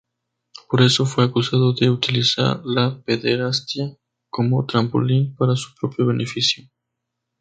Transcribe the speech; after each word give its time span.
Por 0.67 0.81
eso 0.81 1.05
fue 1.05 1.25
acusado 1.25 1.73
de 1.73 1.91
utilizar 1.91 2.61
la 2.65 2.99
pederastia 3.03 3.95
como 4.31 4.65
trampolín 4.65 5.35
para 5.35 5.55
su 5.55 5.75
propio 5.75 6.07
beneficio. 6.07 6.67